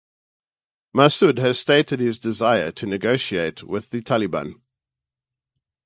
Massoud 0.95 1.37
has 1.37 1.59
stated 1.59 1.99
his 1.99 2.17
desire 2.17 2.71
to 2.71 2.87
negotiate 2.87 3.61
with 3.61 3.91
the 3.91 4.01
Taliban. 4.01 4.59